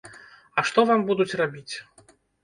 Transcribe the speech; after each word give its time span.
А 0.61 0.61
што 0.69 0.85
вам 0.91 1.03
будуць 1.09 1.37
рабіць? 1.41 1.73